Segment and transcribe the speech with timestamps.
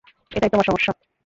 [0.31, 0.91] এটাই তোমার সমস্যা।